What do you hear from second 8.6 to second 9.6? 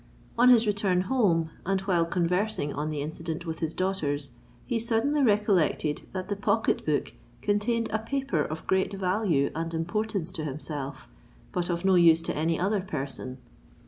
great value